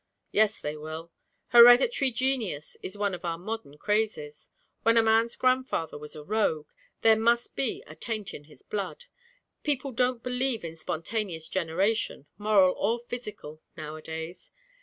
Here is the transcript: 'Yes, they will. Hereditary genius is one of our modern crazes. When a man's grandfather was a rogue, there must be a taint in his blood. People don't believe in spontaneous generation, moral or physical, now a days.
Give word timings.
'Yes, 0.31 0.59
they 0.59 0.75
will. 0.75 1.11
Hereditary 1.49 2.09
genius 2.09 2.75
is 2.81 2.97
one 2.97 3.13
of 3.13 3.23
our 3.23 3.37
modern 3.37 3.77
crazes. 3.77 4.49
When 4.81 4.97
a 4.97 5.03
man's 5.03 5.35
grandfather 5.35 5.95
was 5.95 6.15
a 6.15 6.23
rogue, 6.23 6.71
there 7.03 7.15
must 7.15 7.55
be 7.55 7.83
a 7.85 7.93
taint 7.93 8.33
in 8.33 8.45
his 8.45 8.63
blood. 8.63 9.03
People 9.61 9.91
don't 9.91 10.23
believe 10.23 10.65
in 10.65 10.75
spontaneous 10.75 11.47
generation, 11.47 12.25
moral 12.39 12.73
or 12.79 12.97
physical, 12.97 13.61
now 13.77 13.95
a 13.95 14.01
days. 14.01 14.49